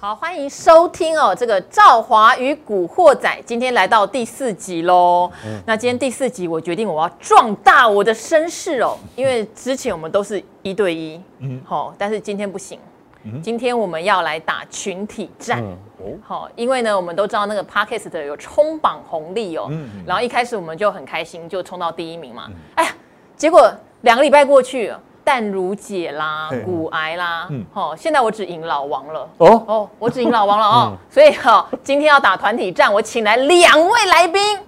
[0.00, 5.28] 好，欢迎收听哦，这个赵华与古惑仔，今天来到第四集喽。
[5.44, 12.78] 嗯、那今天第四集，我决定我要壮大我的声势哦，因为之前我们都是一对一，嗯，好，但是今天不行，
[13.24, 22.90] 嗯、今天我们要来打群体战，哦，好，因为呢，我们都知道那个 Podcast 有冲榜红利哦，嗯，然后一开始我们就很开心，就冲到第一名嘛，嗯、哎呀，
[23.36, 23.68] 结果
[24.02, 25.00] 两个礼拜过去了。
[25.28, 29.28] 淡如姐啦，骨癌啦，嗯，好，现在我只赢老王了。
[29.36, 30.96] 哦哦，我只赢老王了哦。
[31.10, 34.58] 所以哈，今天要打团体战，我请来两位来宾，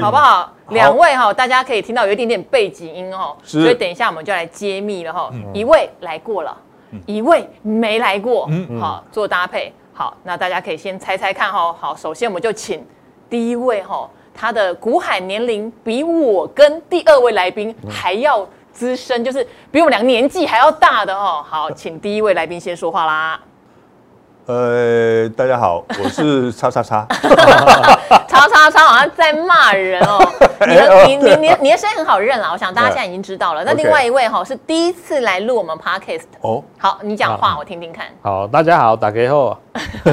[0.00, 0.50] 好不好？
[0.70, 3.36] 两位哈，大家可以听到有一点点背景音哦。
[3.42, 5.30] 所以等一下我们就来揭秘了哈。
[5.52, 6.56] 一位来过了，
[7.04, 8.48] 一位没来过，
[8.80, 9.70] 好做搭配。
[9.92, 11.70] 好，那大家可以先猜猜看哈。
[11.78, 12.82] 好，首先我们就请
[13.28, 18.48] 第一位哈，他的股海年龄比我跟第二位来宾还要。
[18.78, 21.44] 资深就是比我们两个年纪还要大的哦。
[21.44, 23.40] 好，请第一位来宾先说话啦。
[24.46, 27.04] 呃，大家好，我是叉叉叉，
[28.28, 30.18] 叉叉叉好像在骂人哦。
[30.66, 33.64] 你的你你你你的声音很好认啦，我想大家现在已经知道了。
[33.64, 36.62] 那另外一位哈是第一次来录我们 podcast 哦。
[36.76, 38.06] 好，你讲话我听听看。
[38.22, 39.58] 好，大家好，大家好。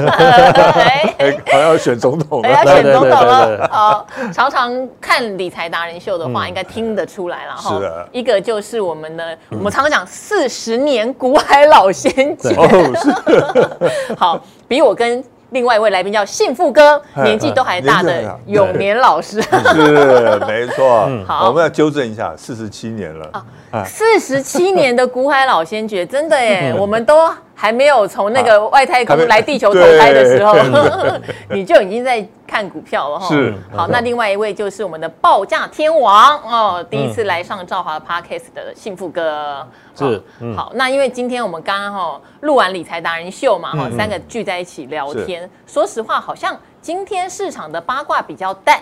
[1.48, 3.68] 还要选总统，要选总统了。
[3.72, 7.74] 好，常常看理财达人秀的话，应该听得出来了哈。
[7.76, 12.56] 是的，一个就是我们的，我们常常讲四十年古海老先姐。
[12.56, 12.68] 好。
[14.18, 15.24] 好，比我跟
[15.56, 21.10] 另外一位来宾叫幸福哥年纪都还大的永年老师，是没错。
[21.26, 23.44] 好，我们要纠正一下，四十七年了。
[23.72, 27.16] 啊，四十七年的股海老先觉，真的耶， 我们都。
[27.56, 30.56] 还没有从那个外太空来地球投胎的时候，
[31.50, 33.28] 你就已经在看股票了哈。
[33.30, 39.66] 是，好，那另外一位就是我们的报价天王哦，第一次来上赵华 Podcast 的幸福哥。
[39.96, 40.22] 是，
[40.56, 45.50] 好，那因为今天我们刚刚哈录完理财达人秀嘛哈，三个聚在一起聊天。
[45.66, 48.80] 说实话，好像今天市场的八卦比较淡。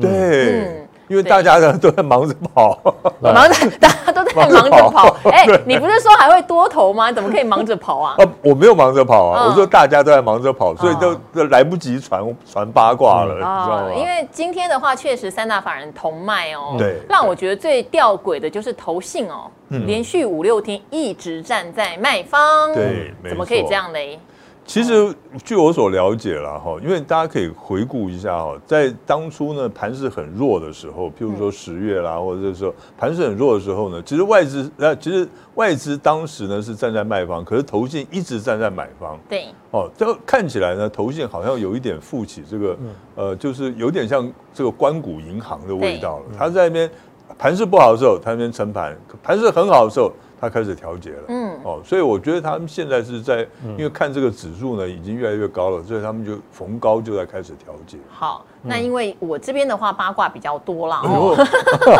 [0.00, 0.84] 对。
[1.08, 2.78] 因为大家呢 都在忙着跑，
[3.20, 5.16] 忙着大家都在忙着跑。
[5.30, 7.12] 哎，你不是说还会多头吗？
[7.12, 8.16] 怎么可以忙着跑啊？
[8.42, 13.92] 我没有忙着跑啊，我说大家都在忙着跑，所以都都来不及传传八卦了，你知道吗？
[13.94, 16.74] 因为今天的话，确实三大法人同卖哦。
[16.78, 24.18] 对，让我觉得最吊诡的就是投信哦，连续五六天一直站在卖方，对，怎么可以这样嘞？
[24.66, 39.16] 其实，据我所了解了哈，因为大家可以回顾一下哈，在当初呢盘势很弱的时候，譬如说十月啦，或者是说盘势很弱的时候呢，其实外资呃，其实外资当时呢是站在卖方，可是投信一直站在买方。
[39.28, 39.46] 对。
[39.70, 42.76] 哦，这个看起来呢，投信好像有一点负起这个
[43.14, 46.24] 呃，就是有点像这个关谷银行的味道了。
[46.36, 46.90] 他在那边
[47.38, 50.10] 盘势不好的时候，他那边撑盘；盘势很好的时候。
[50.40, 57.98] 他开始调节了，嗯，哦，所以我觉得他们现在是在，因为看这个指数呢，已经越来越高了，所以他们就逢高就在开始调节。
[58.10, 58.44] 好。
[58.66, 61.34] 那因为我这边的话八卦比较多啦，哦，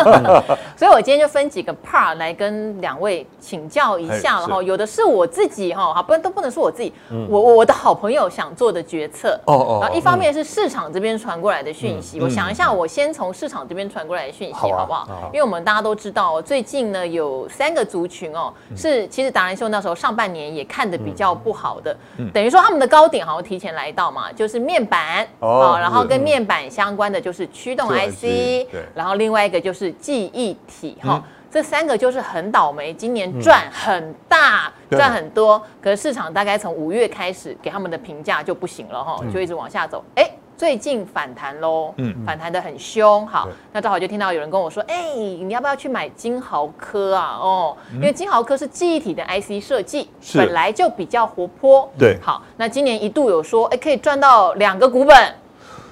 [0.75, 4.61] 所以我今天就分几个 part 来跟两位请教一下了哈。
[4.61, 6.93] 有的是我自己哈，好，不然都不能说我自己，
[7.29, 9.39] 我我的好朋友想做的决策。
[9.45, 9.79] 哦哦。
[9.81, 15.07] 然后一方面是市场这边传过来的讯息，我想一下，我先从市场这边传过来的讯息好不好？
[15.33, 21.95] 因为我们大家都知道，最近呢有三个族群哦，是其实达人秀那时候上半年也看的比较不好的，
[22.33, 26.56] 等于说他们的高点好像提前来到嘛，就是面板哦，然后跟面板。
[26.69, 40.03] 相关的就是驱动 IC，然后另外一个就是记忆体哈，这三个就是很倒霉，今年赚很大，赚很多，可是市场大概从五月开始给他们的评价就不行了哈，就一直往下走。
[40.15, 43.25] 哎，最近反弹喽，嗯，反弹的很凶。
[43.27, 47.37] 好，那正好就听到有人跟我说，哎，你要不要去买金豪科啊？
[47.39, 51.89] 哦，因为金豪科是记忆体的 IC 设计，本来就比较活泼。
[51.97, 55.33] 对，好，那今年一度有说，哎，可以赚到两个股本。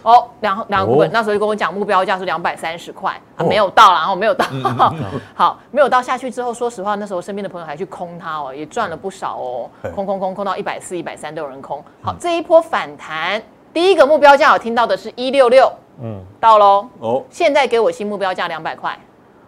[0.06, 4.46] 哦，两两个股本，那时候就跟我讲目标价是两百三十块，啊，没有到，然后没有到，
[5.34, 11.84] 好，没有到下去之后，说实话，那时候身边的朋友还去空它哦，也赚了不少哦，空空空空到一百四、一百三都有人空。
[12.04, 13.42] 好，这一波反弹，
[13.74, 18.96] 第一个目标价我听到的是一六六，嗯，到喽，哦，现在给我新目标价两百块，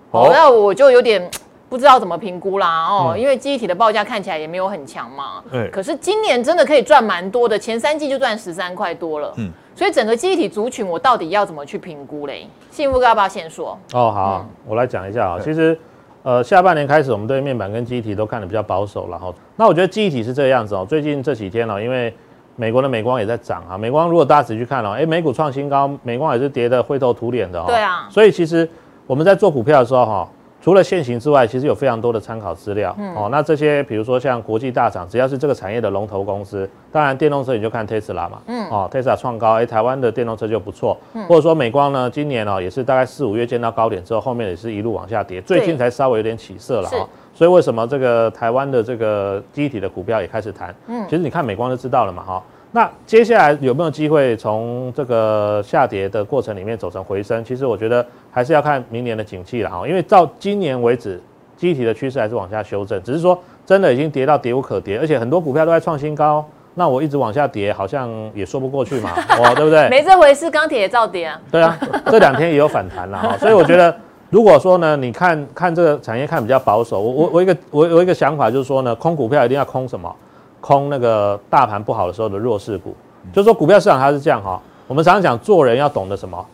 [0.10, 1.30] 哦，那我就有点。
[1.70, 5.44] 不知道怎么评估啦哦，因为记忆体的报价看起来也没有很强嘛。
[5.52, 5.70] 对。
[5.70, 9.34] 可是今年真的可以赚蛮多的，前三季就赚十三块多了。
[9.36, 9.52] 嗯。
[9.78, 12.48] 所以整个记忆体族群，我到底要怎么去评估嘞？
[12.72, 13.78] 幸福哥要不要先说？
[13.94, 15.40] 哦，好，我来讲一下啊。
[15.40, 15.80] 其实，
[16.24, 19.32] 呃，下半年开始，我们对面板跟记忆体都看得比较保守了哈。
[19.56, 20.84] 那我觉得记忆体是这个样子哦。
[20.84, 22.12] 最近这几天呢，因为
[22.56, 23.78] 美国的美光也在涨啊。
[23.78, 27.66] 美光如果大家仔细看哦，哎，美股创新高，美光也是跌得灰头土脸的哦。
[27.68, 28.08] 对啊。
[28.10, 28.68] 所以其实
[29.06, 30.28] 我们在做股票的时候哈。
[30.68, 32.94] 除了现行之外，其实有非常多的参考资料。
[33.00, 38.42] 嗯、哦，那这些比如说像国际大厂，只要是这个产业的龙头公司，当然电动车你就看特斯拉嘛。
[38.48, 38.68] 嗯。
[38.70, 40.98] 哦，特斯拉创高，哎，台湾的电动车就不错。
[41.14, 41.26] 嗯。
[41.26, 47.08] 或者说美光呢，今年哦也是大概四五月见到高点之后，后面也是一路往下跌，最近才稍微有点起色了哈。
[47.34, 50.76] 所以为什么这个台湾的这个记忆体的股票也开始弹？
[50.88, 51.02] 嗯。
[51.06, 52.44] 其实你看美光就知道了嘛，哈。
[52.78, 57.44] 那接下来有没有机会从这个下跌的过程里面走成回升？
[57.44, 61.20] 其实我觉得还是要看明年的景气了哈，因为到今年为止，
[61.56, 63.36] 记忆体的趋势还是往下修正，只是说
[63.66, 69.10] 真的已经跌到跌无可跌，而且很多股票都在创新高，那我一直往下跌，好像也说不过去嘛，
[69.42, 69.90] 哦，对不对？
[69.90, 71.42] 没这回事，钢铁也照跌啊。
[71.52, 71.76] 对啊，
[72.12, 73.92] 这两天也有反弹了哈，所以我觉得，
[74.30, 80.16] 如果说呢，你看看这个产业看比较保守，我我我一个我有一个想法就是说呢，空股票一定要空什么？
[80.68, 82.94] 空那个大盘不好的时候的弱势股，
[83.32, 84.62] 就是说股票市场它是这样哈。
[84.86, 86.46] 我们常常讲做人要懂得什么，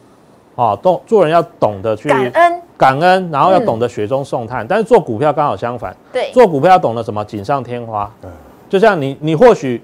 [0.56, 4.64] 啊，懂做人要懂得去感恩，感恩，然后要懂得雪中送炭。
[4.68, 8.08] 但是做股票刚好相反，对，做股票要懂得什么锦上添花。
[8.70, 9.84] 就像你你或许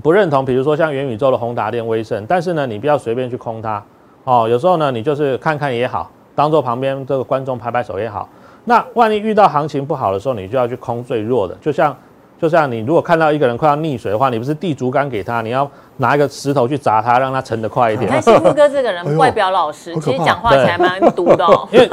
[0.00, 3.82] 不认同，比如说像元宇宙的宏达电、威盛，但是呢，你不要随便去空它
[4.22, 4.46] 哦。
[4.48, 8.28] 有时候呢，你就是看看也好，当做旁边这个观众拍拍手也好。
[8.64, 11.96] 那万一遇到行情不好的时候，你就要去空最弱的，就像。
[12.40, 15.70] 就像你如果看到一个人快要溺水的话，你不是递竹竿给他，你要
[16.00, 18.08] 拿一个石头去砸它，让它沉得快一点。
[18.08, 21.68] 你看幸福哥这个人 外表老实，其实讲话起来蛮毒的哦。
[21.70, 21.88] 因为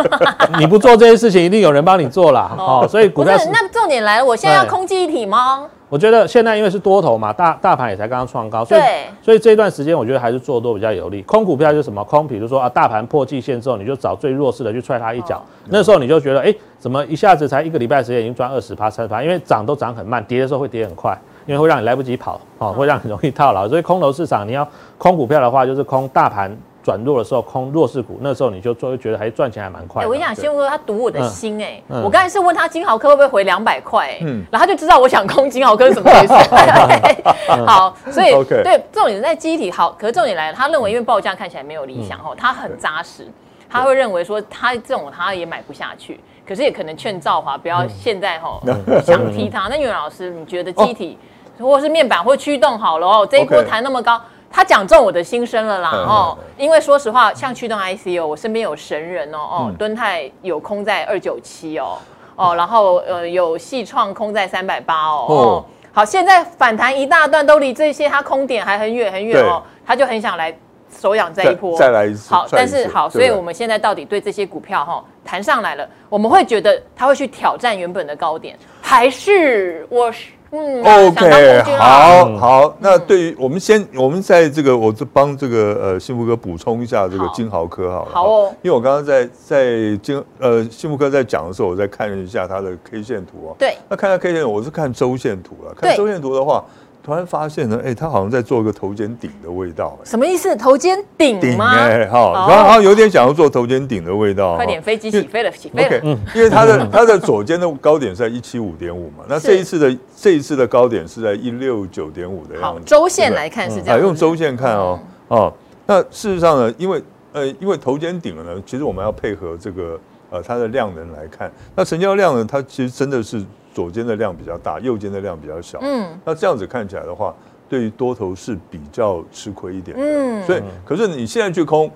[0.58, 2.56] 你不做这些事情，一定有人帮你做啦。
[2.58, 3.50] 哦，所以股票不是。
[3.52, 5.68] 那重点来了，我现在要空记一体吗？
[5.90, 8.82] 我觉得现在因为是多头嘛，大大盘也才刚刚创高，所以
[9.22, 11.22] 所以这一段时间我觉得还是做多比较有利。
[11.22, 19.24] 空股票就是什么空，比如说啊，大盘破季线之后，你就找最弱势的去踹他一脚，那时候你就觉得哎，怎么一下子才一个礼拜时间已经赚二十趴、三十趴？
[19.24, 23.68] 因为涨都涨很慢，跌的时候会跌很快，因为会让你来不及跑，哦，会让你容易套牢。
[23.68, 24.68] 所以空头市场你要
[25.00, 26.56] 空股票的话，就是空大盘。
[26.84, 30.06] 转弱的时候空弱势股，那时候你就做觉得还赚钱还蛮快。
[30.06, 36.34] 我跟你讲，幸福哥他赌我的心哎，我刚才是问他金豪科会不会回两百块，嗯，然后他就知道我想空金豪科是什么意思。
[37.68, 38.32] 好，所以
[38.64, 43.28] 对重点在记忆体好，可是重点来了，他认为因为报价看起来没有理想哦，他很扎实，
[43.70, 46.18] 他会认为说他这种他也买不下去，
[46.48, 48.62] 可是也可能劝赵华不要现在哈
[49.04, 49.68] 想踢他。
[49.68, 51.18] 那元老师，你觉得记忆体
[51.60, 54.22] 或是面板或驱动好了哦，这一波弹那么高？
[54.50, 61.98] 他讲中我的心声了啦哦，因为说实话，像驱动 IC 哦，我身边有神人哦哦，敦泰有空在二九七哦
[62.36, 70.58] 哦，然后呃有矽创空在三百八哦哦，好，现在反弹一大段都离这些它空点还很远很远哦，他就很想来
[70.90, 71.78] 手痒这一波。
[71.78, 74.22] 再来一次，好，但是好，所以我们现在到底对。
[74.22, 80.32] 这些股票哈弹上来了，我们会觉得他会去挑战原本的高点，还是我是？
[80.52, 82.76] 嗯，OK，好好。
[82.80, 88.12] 那对于我们先，我们在这个，我就帮这个呃幸福哥补充一下这个金豪科好了。
[88.14, 93.56] 好哦，因为我刚刚在在金呃幸福哥在讲的时候，我在看一下他的 K 线图啊。
[93.60, 93.78] 对。
[93.90, 95.74] 那看下 K 线，我是看周线图了。
[95.76, 96.64] 看周线图的话。
[97.08, 100.54] 突然发现呢，哎，他好像在做一个头肩顶的味道，什么意思？
[100.58, 101.74] 头肩顶吗？
[101.74, 104.58] 哎，好，然后有点想要做头肩顶的味道。
[104.58, 105.88] 快点，飞机起飞了，起飞了。
[105.88, 112.66] OK，因为它的它的左肩的高点是在一七五点五嘛，那这一次的这一次的高点是在一六九点五的样子。
[112.66, 114.02] 好，周线来看是这样。
[114.02, 115.00] 用周线看哦，
[115.30, 115.54] 哦，
[115.86, 117.02] 那事实上呢，因为
[117.32, 119.98] 呃，因为头肩顶了呢，其实我们要配合这个
[120.30, 123.42] 呃它的量能来看，那成交量呢，它其实真的是
[123.78, 125.78] 左肩的量比较大，右肩的量比较小。
[125.84, 127.32] 嗯，那这样子看起来的话。
[127.70, 131.92] 对于多头是比较吃亏一点的，嗯，所以可是你现在去空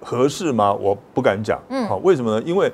[0.00, 0.72] 合适吗？
[0.72, 2.42] 我不敢讲，嗯，好，为什么呢？
[2.46, 2.72] 因为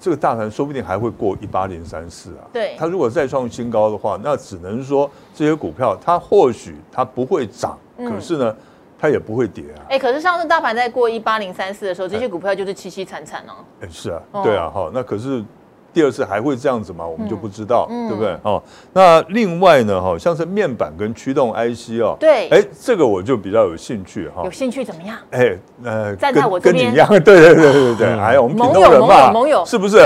[0.00, 8.56] 这个大盘说不定还会过一八零三四啊，对，它如果再创新高的话，那只能说这些股票它或许它不会涨，可是呢，
[8.98, 9.86] 它也不会跌啊。
[9.90, 13.62] 哎，可是上次大盘在过一八零三四的时候，这些股票就是凄凄惨惨哦。
[13.82, 15.44] 哎，是啊，对啊，哈，那可是。
[15.92, 17.06] 第二次还会这样子吗？
[17.06, 18.34] 我们就不知道，嗯、对不对？
[18.42, 24.42] 哦，那另外呢，哈，像是面板跟驱动 IC 哦，对，哎，这个我就比较有兴趣哈。
[24.44, 25.18] 有兴趣怎么样？
[25.30, 29.96] 哎，呃，站在我这边，跟你一样， 对对对对对，哎，我们屏东人嘛，盟友，是不是？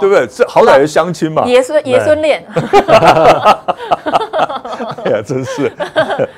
[0.00, 0.26] 对不对？
[0.28, 2.46] 这好歹是相亲嘛，爷孙爷孙恋。
[5.04, 5.72] 哎呀，真是。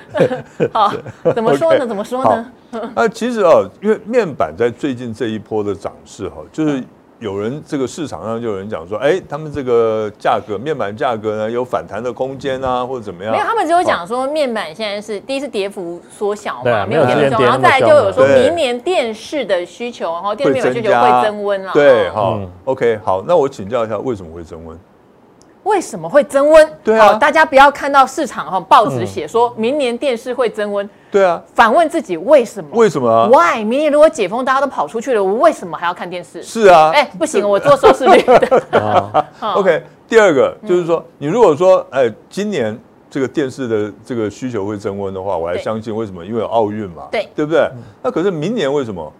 [0.73, 0.93] 好，
[1.35, 1.87] 怎么说呢？
[1.87, 2.47] 怎么说呢？
[2.95, 6.83] 那，其实哦，因为面板在最近这一波的涨势哈，就是。
[7.25, 13.33] 有人这个市场上就有人讲说，哎，他们这个价格面板价格呢有反弹的空间啊，或者怎么样？
[13.33, 21.73] 没有，他们只有讲说面板现在是第一是跌幅缩小嘛，没有跌重，然后再来就有说明年电视的需求，然后电视面板需求会增温了。
[21.73, 24.79] 对，哈，OK，好，那我请教一下，为什么会增温？
[25.65, 26.73] 为什么会增温？
[26.83, 30.89] 对啊，大家不要看到市场哈报纸写说明年电视会增温。
[31.11, 32.71] 对啊，反问自己为什么？
[32.73, 33.65] 为什么？Why？
[33.65, 36.43] 明年如果解封，大家都跑出去了，我为什么还要看电视？
[36.43, 39.27] 是啊，哎，不行，我做收视率的。
[39.55, 42.79] OK，第二个就是说，你如果说哎，今年
[43.09, 46.25] 这个电视的这个需求会增温的话，我还相信为什么？
[46.25, 47.69] 因为有奥运嘛，对，对不对？
[48.03, 49.13] 那可是明年为什么？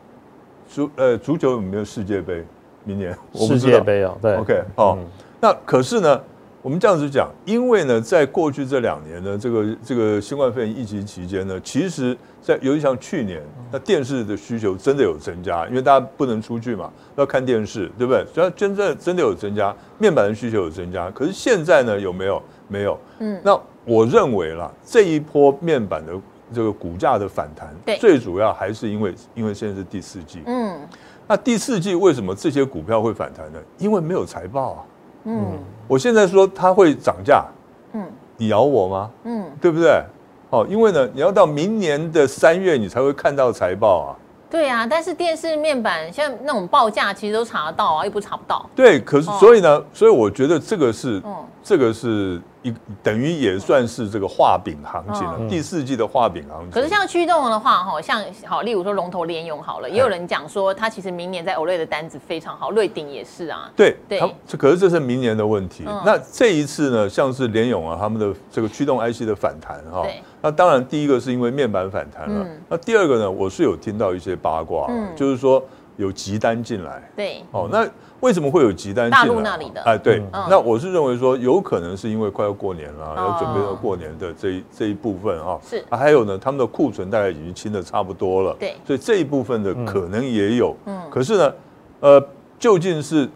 [0.69, 2.45] 足呃足球有没有世界杯？
[2.83, 4.99] 明年世界杯啊，对，OK，好，
[5.41, 6.21] 那可是呢？
[6.65, 18.25] 我们这样子讲，因为呢，在过去这两年呢，这个这个新冠肺炎疫情期间呢，其实，在尤其像去年，那电视的需求真的有增加，因为大家不能出去嘛，要看电视，对不对？
[18.33, 21.11] 所以真正真的有增加，面板的需求有增加。
[21.11, 22.43] 可是现在呢，有没有？
[22.67, 22.99] 没有。
[23.19, 23.39] 嗯。
[23.45, 26.15] 那我认为啦，这一波面板的
[26.51, 30.41] 这个股价的反弹，对，最主要还是因为，因为现在是第四季。
[30.47, 30.81] 嗯。
[31.29, 33.59] 那第四季为什么这些股票会反弹呢？
[33.77, 34.85] 因为没有财报啊。
[35.25, 37.45] 嗯，我现在说它会涨价，
[37.93, 39.11] 嗯，你咬我吗？
[39.25, 40.03] 嗯，对不对？
[40.51, 44.17] 哦，因为呢，你要到明年的三月你才会看到财报啊。
[44.51, 48.65] 对啊，但是电视面板像那种报价其实都查得到啊，又不查不到。
[48.77, 52.41] 对，可是所以呢，哦、所以我觉得这个是，嗯、这个是。
[52.65, 56.71] 一等于也算是这个画饼行情了，第四季的画饼行情。
[56.71, 63.71] 可是像驱动的话，哈，像好，例如说龙头联咏好了，也有人讲说，它其实明年在 OLED 的单子非常好，瑞鼎也是啊。
[63.77, 65.85] 对对，这可是这是明年的问题。
[66.07, 70.07] 那这一次呢，像是联咏啊，他们的这个驱动 IC 的反弹哈，
[70.41, 75.63] 那当然第一个是因为面板反弹了，那第二个呢，我是有听到一些八卦，就是说
[75.97, 77.11] 有急单进来。
[77.17, 77.87] 对，哦，那。
[78.21, 79.11] 为什么会有急单？
[79.11, 85.59] 大陆那里的哎，对，那我是认为说，有可能是因为快要过年了，要准备要过年的这一这一部分啊。
[85.63, 88.57] 是啊，还有呢，他们的库存大概已经清的差不多了。
[88.59, 90.75] 对，所以这一部分的可能也有。
[90.87, 91.53] 嗯，可是呢，
[92.01, 93.29] 呃，究竟是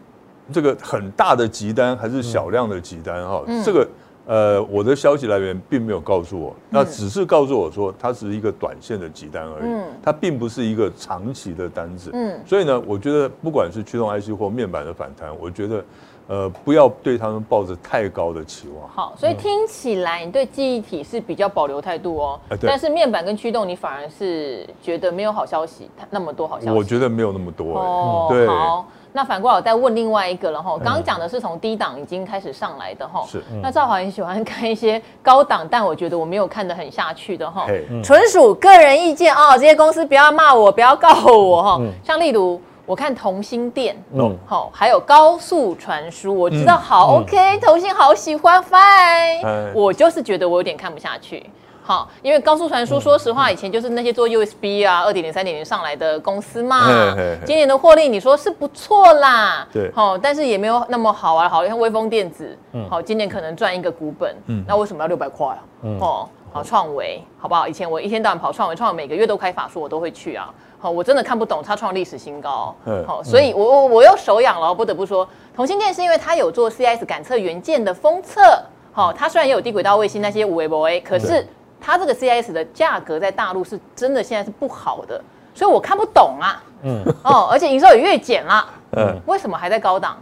[0.51, 3.29] 这个很大的急单还是小量的急单？
[3.29, 3.87] 哈，这个。
[4.29, 12.11] 呃，我的消息来源并没有告诉我，那只是告诉我说，它只是一个短线的急单而已，它并不是一个长期的单子。
[12.13, 15.85] 嗯，所以呢，我觉得不管是驱动 IC 或面板的反弹，我觉得，
[16.27, 18.87] 呃，不要对他们抱着太高的期望。
[18.87, 26.77] 好，所以听起来你对记忆体是比较保留态度哦，但是面板跟驱动你反而是觉得没有好消息，那么多好消息。
[26.77, 27.79] 我觉得没有那么多。
[27.79, 28.47] 哦，对。
[29.13, 33.43] 那反过来我再问另外一个了哈，刚刚讲的是从低档已经开始上来的哈，是。
[33.63, 37.67] 那赵华很喜欢看一些高档，但我觉得我没有看得很下去的哈，
[38.05, 41.81] 纯属个人意见哦，这些公司不要骂我，不要告我哈。
[42.05, 51.49] 像例如我看同心电，嗯，好，还有高速传输，我知道好 OK，同心好喜欢 Fine，我就是觉得我有点看不下去。
[51.89, 57.17] 好，因为高速传输，说实话，以前就是那些做 USB 啊，二点零、三点零上来的公司嘛。
[57.47, 59.67] 今年的获利，你说是不错啦。
[59.73, 59.91] 对。
[59.95, 61.49] 好，但是也没有那么好啊。
[61.49, 62.55] 好像微风电子，
[62.91, 64.37] 好，今年可能赚一个股本。
[64.49, 64.63] 嗯。
[64.69, 65.59] 那为什么要六百块啊？
[65.99, 67.67] 哦，好，创维，好不好？
[67.67, 70.53] 以前我一天到晚跑创维，创维每个月都开法说，我都会去啊。
[70.79, 72.77] 好，我真的看不懂，它创历史新高。
[73.07, 75.27] 好，所以我我我又手痒了，不得不说，
[75.57, 78.43] 同性电是因为它有做 CIS 感测元件的封测。
[78.93, 81.47] 好，它虽然也有低轨道卫星那些五 A 五 A，可是。
[81.81, 85.21] 它这个 CIS 的价格在大陆是真的现在是不好的，
[85.55, 86.63] 所以我看不懂啊。
[86.83, 88.69] 嗯，哦，而且营收也越减了。
[88.97, 90.17] 嗯，为什么还在高档？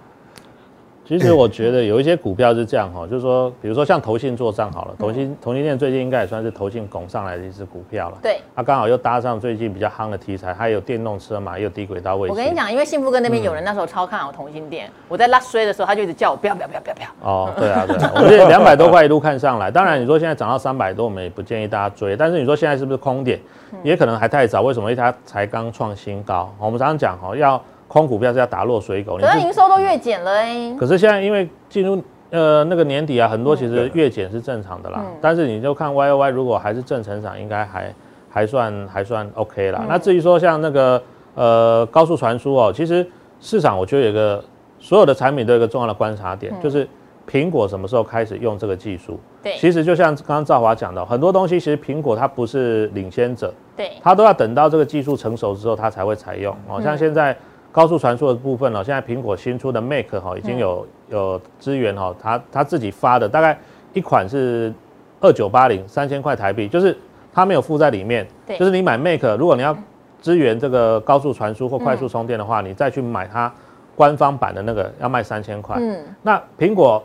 [1.06, 8.18] 其实我觉得有一些股票是这样哈，就是说，比如说像投信做账好了，投信投信店最近应该也算是投信拱上来的一只股票了。
[8.20, 12.34] 对，它刚好又搭上最近比较夯的题材，还有电动车嘛，也有低轨道卫星。
[12.34, 17.08] 我跟你讲，因为幸福哥那边有人那时候超看好投信店，我在拉衰的时候，他就一直叫我不要不要不要不要不要。
[17.22, 22.16] 哦，对啊对啊， 我觉得两百多块一路看上来，当然你说现在涨到三百多，我们也不建议大家追。
[22.16, 23.38] 但是你说现在是不是空点？
[23.84, 24.62] 也可能还太早。
[24.62, 24.90] 为什么？
[24.90, 26.52] 因为它才刚创新高。
[26.58, 27.62] 我们常常讲哈，要。
[27.88, 30.74] 空股票是要打落水狗，可是营收都月减了哎。
[30.78, 35.04] 可是现在因为进入呃那个年底啊，很多其实月减是正常的啦。
[35.20, 37.94] 但是你就看 Y O Y 如果还是正成长，应该还
[38.28, 39.84] 还算还算 OK 啦。
[39.88, 41.00] 那至于说像那个
[41.36, 43.06] 呃高速传输哦，其实
[43.40, 44.42] 市场我觉得有个
[44.80, 46.86] 所有的产品都有一个重要的观察点，就是
[47.30, 49.20] 苹果什么时候开始用这个技术？
[49.44, 56.52] 对，其实就像刚刚赵华讲的，很多东西其实苹果它不是领先者，对，它都要等到这个技术成熟之后，它才会采用。
[56.68, 57.36] 哦，像现在。
[57.76, 63.59] 高速传输的部分呢，现在苹果新出的 Mac 哈已经有有资源哈，它它自己发的大概
[63.92, 64.73] 一款是
[65.21, 66.97] 二九八零三千块台币，就是
[67.35, 68.26] 它没有附在里面，
[68.59, 69.76] 就是你买 Mac 如果你要
[70.23, 73.52] 支援这个高速传输或快速充电的话，你再去买它
[73.95, 75.76] 官方版的那个要卖三千块。
[75.78, 77.04] 嗯，那苹果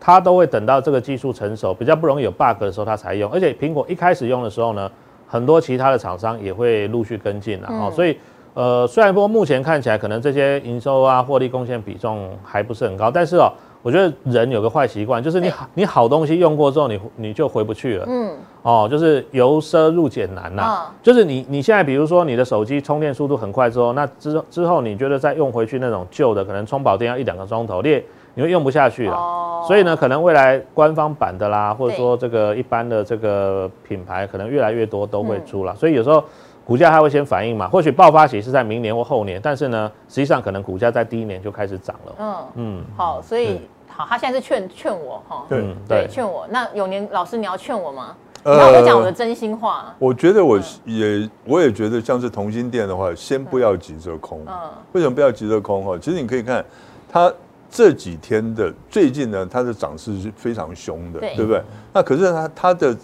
[0.00, 4.90] 它都会等到这个技术成熟，比较不容易有 bug 的时候它才用，而且苹果一开始用的时候呢，
[5.28, 8.18] 很多其他的厂商也会陆续跟进了哦，所以。
[8.58, 13.48] 呃，虽然说目前看起来可能这些营收啊、获利贡献比重还不是很高，但是哦，
[13.84, 18.06] 我觉得人有个坏习惯，就是你好你好东西用过之后，你你就回不去了。
[18.08, 20.62] 嗯，哦，就是由奢入俭难呐。
[20.62, 28.02] 啊，就是你你现在比如说你的手机充电速度很快之后，那之之后你觉得再用回去那种旧的，可能充饱电要一两个钟头，你
[28.34, 29.14] 你会用不下去了。
[29.14, 35.72] 哦，所以呢，可能未来官方版的啦，或者说这个一般的这个品牌，可能越来越多都会出了。
[35.76, 36.24] 所以有时候。
[36.68, 37.66] 股价它会先反应嘛？
[37.66, 42.14] 或许爆发期是在明年或后年，但是呢，实际上可能股价在第一年就开始涨了。
[42.18, 46.46] 嗯嗯，好，所以好，他现在是劝劝我哈，对对，劝我。
[46.50, 48.14] 那永年老师，你要劝我吗？
[48.44, 49.94] 你要我讲我的真心话。
[49.98, 54.42] 我觉得我也我也觉得，像是同心店的话，先不要急着空。
[54.46, 54.54] 嗯，
[54.92, 55.82] 为什么不要急着空？
[55.82, 56.62] 哈，其实你可以看
[57.10, 57.32] 它
[57.70, 61.62] 这几天的最近呢，它的涨势是非常凶的，对不对？
[61.94, 62.94] 那可是它它的。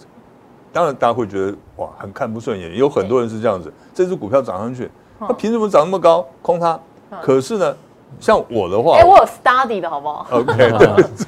[0.75, 2.77] 当然，大家会觉得哇，很看不顺眼。
[2.77, 6.27] 有很多人是这样子，这只股票涨上去，它凭什么涨那么高？
[6.41, 6.77] 空它。
[7.21, 7.73] 可是呢，
[8.19, 10.53] 像我的话，哎，我有 study 的好不好？OK，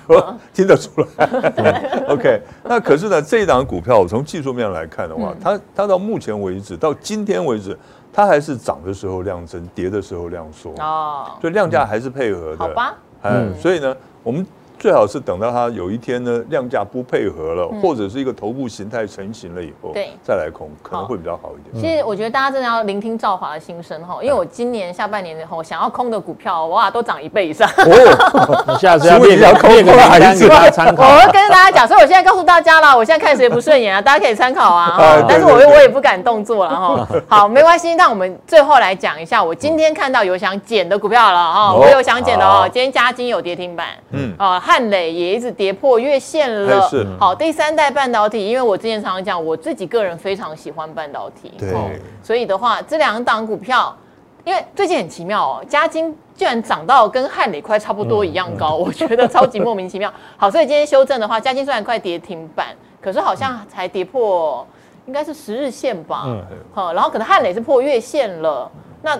[0.05, 0.23] 对，
[0.53, 2.03] 听得出来。
[2.11, 7.79] OK，那可是呢，这一档股票，我从技术面来看的话，它它到目前为止，到今天为止，
[8.11, 10.73] 它还是涨的时候量增，跌的时候量缩。
[10.79, 12.57] 哦，所以量价还是配合的。
[12.57, 12.95] 好吧。
[13.21, 14.45] 嗯，所以呢，我们。
[14.79, 21.83] 最好是等到它有一天呢，量价不配合了，或者是一个头部形态成型了以后，对，再来空可能会比较好一点。
[21.83, 27.67] 其实我觉得大家真的要聆听赵华的心声哈，因为我今年下半年以后想要空的股票，哇，都涨一倍以上。
[27.77, 31.03] 哦， 你下次要 练要空个还是给大家参考？
[31.03, 35.25] 我会跟大家讲，所以我现在告诉大家了，我现在看谁不顺眼啊，大家可以参考啊。
[35.27, 37.07] 但是我我也不敢动作了哈。
[37.27, 42.69] 好，没关系，那我们最后来讲一下，我今天看到有想减的股票了哈，我有想减的哦。
[42.71, 45.47] 今天加金有跌停板，嗯，啊，汉磊也一直。
[45.57, 51.73] 跌破月线了，好，第三代半导体，因为我之前常常讲，我自己个人非常喜欢半导体，对，
[52.21, 53.95] 所以的话，这两档股票，
[54.43, 60.13] 因为最近很奇妙哦，嘉金居然涨到跟汉磊快差不多一样高，我觉得超级莫名其妙。
[60.37, 62.67] 好，所以今天修正的话，嘉金虽然快跌停板，
[63.01, 64.67] 可是好像才跌破，
[65.07, 66.43] 应该是十日线吧，嗯，
[66.73, 68.69] 好，然后可能汉磊是破月线了，
[69.01, 69.19] 那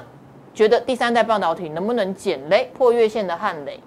[0.54, 2.70] 觉得第三代半导体能不能捡嘞？
[2.78, 3.80] 破月线的汉磊？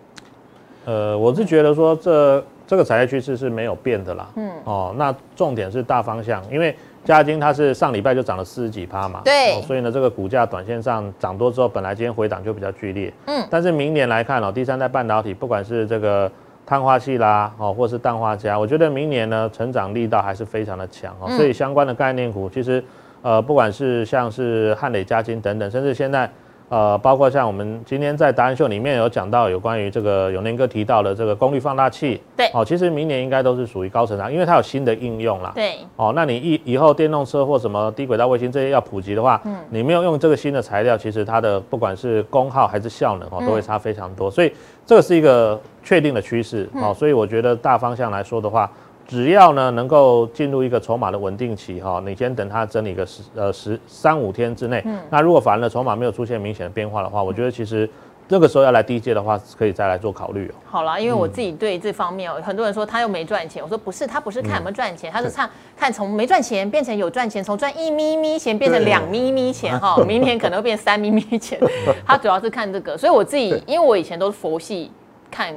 [0.85, 4.29] 呃，我是觉得说这这个产业趋势是没有变的啦。
[4.37, 4.51] 嗯。
[4.65, 9.21] 哦，那重点是大方向，因为嘉晶它是上礼拜就涨了四十几趴嘛。
[9.25, 9.63] 对、哦。
[9.67, 13.13] 所以呢，这个股价短线上涨多之后，本来今天回档就比较剧烈。
[13.27, 13.47] 嗯。
[13.51, 16.31] 但是明年来看哦，第三代半导体，不管是这个
[16.65, 21.29] 碳化系啦，哦，或是氮化镓，我觉得明年呢，成长力道还是非常的强哦。
[21.37, 22.83] 所以相关的概念股，其实
[23.23, 26.31] 呃，不管是像是汉磊、嘉晶等等，甚至现在。
[26.71, 44.53] 呃，包括像我们今天在答案秀里面有讲到有关于这个永年哥提到的这个功率放大器，对，哦，其实明年应该都是属于高成长，因为它有新的应用啦，对，哦，那你以以后电动车或什么低轨道卫星这些要普及的话，嗯，你没有用这个新的材料，其实它的不管是功耗还是效能哦，都会差非常多，所以
[44.87, 48.71] 这个是一个确定的趋势，哦，所以我觉得大方向来说的话。
[49.11, 57.91] 只要呢能够进入一个筹码的稳定期哈，你先等它整理个十呃十三五天之内，嗯，那如果反而筹码没有出现明显的变化的话，我觉得其实
[58.29, 60.55] 这个时候要来低阶的话，可以再来做考虑哦。
[60.65, 71.59] 好啦，因为我自己对这方面，很多人说他又没赚钱，我说不是，他不是看有没有赚钱，他是看看从没赚钱变成有赚钱，从赚一咪咪钱变成两咪咪钱哈， 明年可能会变三咪咪钱，
[72.07, 74.89] 他主要是看这个，所以我自己因为我以前都是佛系。
[75.31, 75.55] 看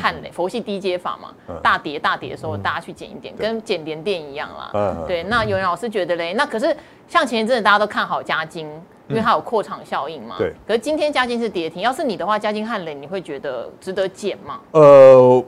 [0.00, 1.30] 看嘞，佛系低阶法嘛，
[1.62, 5.04] 大跌大跌的时候，大家去捡一点，跟捡联电一样啦。
[5.06, 6.76] 对，那有人老师觉得嘞，那可是
[7.08, 8.66] 像前一阵子大家都看好嘉金，
[9.08, 10.36] 因为它有扩场效应嘛。
[10.38, 10.52] 对。
[10.66, 14.60] 可是今天嘉金是跌停，要是你的话，嘉金汉磊你会觉得值得减吗？
[14.72, 15.44] 呃，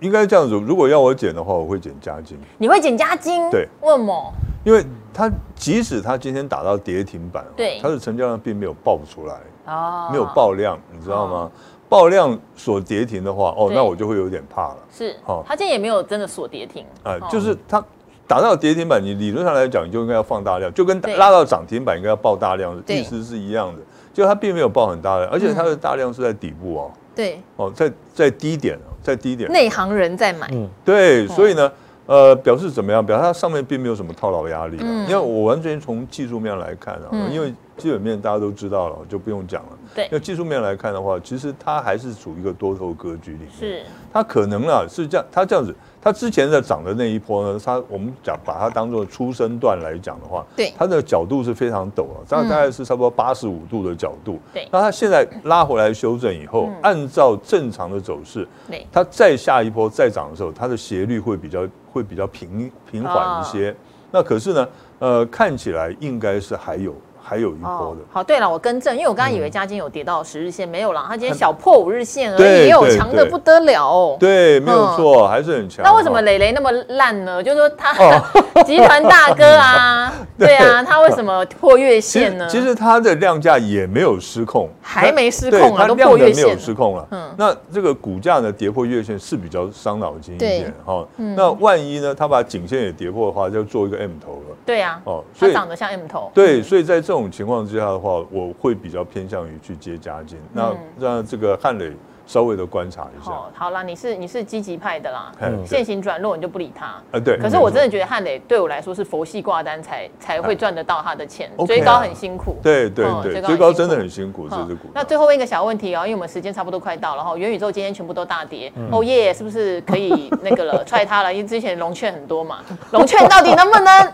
[0.00, 2.38] 应该这样子，如果要我减的话，我会减嘉金。
[2.58, 3.50] 你会减嘉金？
[3.50, 3.68] 对。
[3.80, 4.32] 为什么？
[4.64, 11.50] 因为它即使它今天打到跌停板，对，它的成交量并没有爆出来，哦，没有爆量，你知道吗？
[11.92, 14.78] 爆量锁跌停的话，哦，那我就会有点怕了。
[14.90, 16.82] 是，哦，他今天也没有真的锁跌停。
[17.02, 17.84] 啊，就是他
[18.26, 23.82] 打到跌停板，你理论上来讲，你就应该要放大量，就跟拉到涨停板应该要爆大量的意思是一样的。
[24.14, 26.90] 就它并没有爆很大量，而且它的大量是在底部哦。
[27.14, 27.38] 对。
[27.56, 29.52] 哦，在在低点，在低点。
[29.52, 30.48] 内行人在买。
[30.52, 31.70] 嗯，对，所以呢。
[32.04, 33.04] 呃，表示怎么样？
[33.04, 34.76] 表示它上面并没有什么套牢压力。
[34.80, 39.78] 嗯，因为我完全从技术面来看啊，因为基本面大家都知道了，就不用讲了。
[39.92, 43.50] 对，那技术面来看的话，其实它还是处于一个多头格局里面。
[43.58, 54.38] 是，它可能啊是这样，它这样子，它之前的涨的那一波呢，它我们讲把它当做出生段来讲的话，对，它的角度是非常陡啊，大概是差不多八十五度的角度。
[54.54, 61.66] 对，那它现在拉回来修正以后，按照正常的走势，对，它再下一波再涨的时候，它的斜率会比较。
[61.92, 63.76] 会比较平平缓一些，
[64.10, 64.68] 那可是呢，
[64.98, 66.94] 呃，看起来应该是还有
[67.32, 68.02] 还有一波的。
[68.02, 74.16] 哦、好，对了，我更正，因为我刚刚以为嘉金有跌到十日线，嗯、没有啦，它今天小破五日线而已，也有强的不得了哦。
[74.20, 75.82] 对，没有错，嗯、还是很强。
[75.82, 77.42] 那为什么磊磊那么烂呢？
[77.42, 78.22] 就是说他、哦、
[78.66, 82.46] 集团大哥啊， 对啊，他为什么破月线呢？
[82.52, 87.08] 其实它的量价也没有失控，还没失控啊，都破月线没有失控了。
[87.12, 91.06] 嗯，那这个股价呢跌破月线是比较伤脑筋一点哈。
[91.16, 94.56] 那万一呢，它把颈线也跌破的话，就做一个 M 头了。
[94.66, 96.30] 对啊，哦，所以长得像 M 头。
[96.34, 100.38] 对，所以在这种情况之下的话，我会比较偏向于去接嘉金。
[100.52, 101.92] 那让这个汉磊
[102.24, 103.32] 稍微的观察一下。
[103.54, 105.32] 好啦，你是你是积极派的啦，
[105.66, 106.94] 线型转弱你就不理他。
[107.10, 107.36] 呃，对。
[107.38, 112.56] 可是我真的觉得汉磊对我来说是佛系挂单才才会赚得到他的钱，追高很辛苦。
[112.62, 114.88] 对对对，追高真的很辛苦，这只股。
[114.94, 121.32] 那最后问一个小问题哦，因为我们时间差不多快到了哈，元宇宙今天全部都大跌，哦耶，是不是可以那个了踹他了？
[121.34, 122.60] 因为之前龙券很多嘛，
[122.92, 124.12] 龙券到底能不能？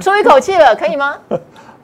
[0.00, 1.16] 出一口气了，可以吗？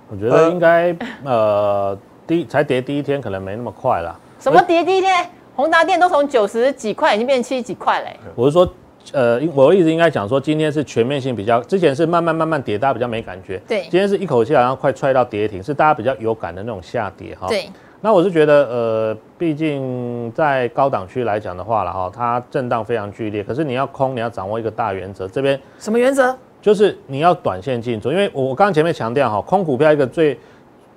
[0.09, 4.17] 我觉得应该，呃，第才跌第一天，可能没那么快啦。
[4.39, 5.29] 什么跌第一天？
[5.55, 8.17] 宏达电都从九十几块已经变七十几块嘞。
[8.35, 8.71] 我是说，
[9.13, 13.61] 呃，我一直应该讲说，今天是全面性比较，之前是慢慢慢慢跌，大家比较没感觉。
[13.67, 17.49] 对，今天是一口气好像快踹到跌停，是大家比较有感的那种下跌哈。
[17.49, 17.69] 对。
[18.03, 26.37] 那我是觉得，呃，毕竟在高档区来讲的话了哈，它震荡非常剧烈，可是你要空，你要掌握一个大原则，这边什么原则？
[26.61, 30.37] 就是你要短线进出，因为我刚刚前面强调哈，空股票一个最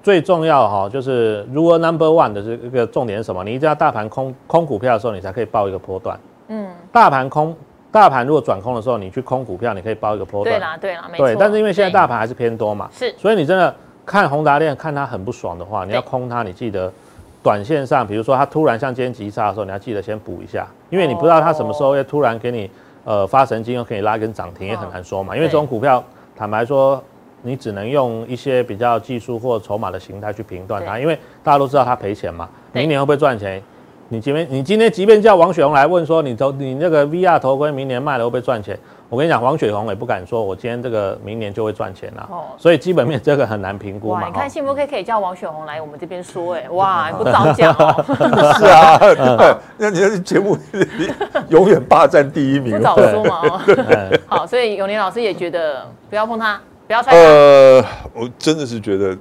[0.01, 3.43] 最重要哈，就是 rule number one 的这个重点是什么？
[3.43, 6.19] 你一定要大盘空空股票的时候，你才可以报一个波段。
[6.47, 7.55] 嗯，大盘空，
[7.91, 10.55] 大盘如果转空的时候，你去空股票，你可以报一个波段。
[10.55, 11.27] 对啦，对啦，没错。
[11.27, 16.91] 对，但是因为现在大盘还是偏多嘛，是，所以你真的看宏达电看它很不爽的话，你要空它，你记得
[17.43, 22.71] 短线上，比如说它突然像今天急杀的时候，你要记得先补一下，因为你不知道它什么时候会突然给你。
[23.03, 25.35] 呃，发神经又可以拉一根涨停，也很难说嘛。
[25.35, 26.03] 因为这种股票，
[26.35, 27.01] 坦白说，
[27.41, 30.99] 你只能用一些比较技术或筹码的形态去评断它。
[30.99, 33.61] 因为大家都知道它赔钱嘛，明年会不会赚钱？
[34.09, 38.77] 你今天你今天即便叫王雪红来问说，你投你那个 VR 头盔明年卖了会不会赚钱？
[39.09, 42.29] 我跟你讲，王雪红也不敢说，我今天这个明年就会赚钱了。
[42.31, 44.21] 哦，所以基本面这个很难评估嘛。
[44.21, 48.05] 哇，你看幸福 K 可以叫王雪红来我们这边说，哎，哇， 不早讲哦。
[48.59, 50.55] 是啊，对，那你的节目
[51.49, 52.77] 永远霸占第一名。
[52.77, 53.59] 不早说嘛。
[54.27, 57.17] 好，所以永年老师也觉得不要碰它，不要踹它。
[57.17, 59.17] 呃，我真的是觉得，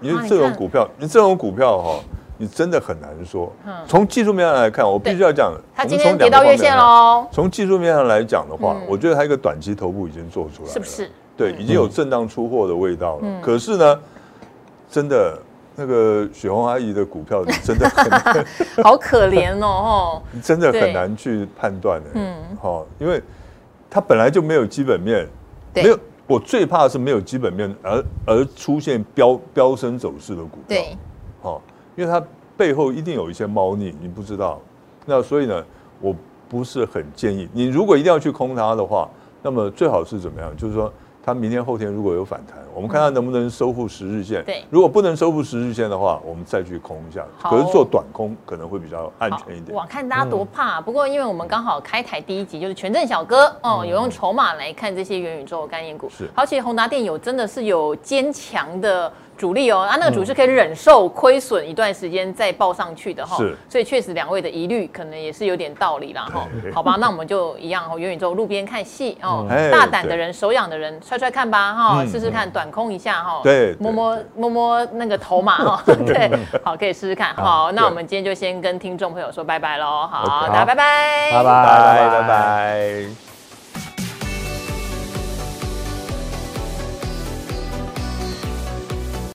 [0.00, 1.98] 因为这种股票，你这种股票哈。
[2.38, 3.52] 你真的很难说。
[3.86, 7.26] 从技术面上来看，我必须要讲，它今天跌到月线喽。
[7.32, 11.10] 从技术面上来讲的话，我觉得它一个短期头部已经做出来了，是不是？
[11.36, 13.40] 对，已经有震荡出货的味道了。
[13.42, 14.00] 可是呢，
[14.90, 15.38] 真的
[15.74, 18.44] 那个雪红阿姨的股票真的很
[18.84, 22.10] 好可怜哦， 真的很难去判断的。
[22.14, 23.22] 嗯，好，因为
[23.90, 25.28] 它本来就没有基本面，
[25.74, 25.98] 没有。
[26.28, 30.64] 我最怕的是没有基本面而而出现飙飙升走势的股票。
[30.66, 30.96] 对，
[31.40, 31.62] 好。
[31.96, 32.22] 因为它
[32.56, 34.60] 背后一定有一些猫腻，你不知道，
[35.06, 35.64] 那所以呢，
[36.00, 36.14] 我
[36.48, 37.66] 不是很建议你。
[37.66, 39.08] 如果一定要去空它的话，
[39.42, 40.54] 那么最好是怎么样？
[40.56, 40.92] 就是说，
[41.24, 44.44] 它明天后天如果有反弹，我们看它能不能收复十日线。
[44.44, 47.24] 对，如果不能收复十日线的话，我们再去空一下。
[47.42, 49.76] 可是做短空可能会比较安全一点。
[49.76, 50.80] 哇，看大家多怕！
[50.80, 56.08] 不过因为我们刚好开台第一集就是权证小哥哦，有用筹码来看这些元宇宙的概念股。
[56.10, 59.12] 是，而且宏达电有真的是有坚强的。
[59.36, 66.48] 主力哦，啊，那个主力是可以忍受亏损一段时间再报上去的哈，是，所以确实两位的疑虑可能也是有点道理啦哈。
[66.74, 76.30] 好吧，那我们就一样哦，元宇宙路边看戏哦，大胆的人、手痒的人，踹踹看吧哈，试试看短空一下哈，对，摸摸摸摸那个头嘛哈， 对，
[76.64, 77.34] 好，可以试试看。
[77.34, 83.25] 好，那我们今天就先跟听众朋友说拜拜喽，好，大家拜拜，拜拜，拜拜，拜拜。